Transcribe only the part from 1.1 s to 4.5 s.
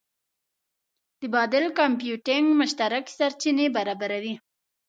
د بادل کمپیوټینګ مشترک سرچینې برابروي.